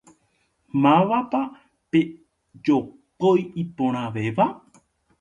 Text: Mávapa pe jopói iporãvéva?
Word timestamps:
Mávapa 0.83 1.41
pe 1.89 1.99
jopói 2.65 3.41
iporãvéva? 3.63 4.47